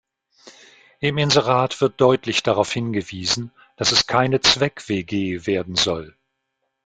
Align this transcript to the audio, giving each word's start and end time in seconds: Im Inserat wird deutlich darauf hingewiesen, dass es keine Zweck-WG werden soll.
Im 0.99 1.19
Inserat 1.19 1.79
wird 1.79 2.01
deutlich 2.01 2.41
darauf 2.41 2.73
hingewiesen, 2.73 3.51
dass 3.75 3.91
es 3.91 4.07
keine 4.07 4.41
Zweck-WG 4.41 5.45
werden 5.45 5.75
soll. 5.75 6.17